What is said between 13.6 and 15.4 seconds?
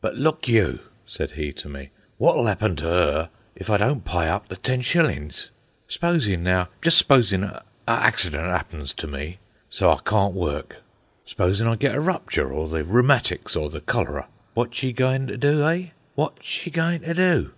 the cholera. Wot's she goin' to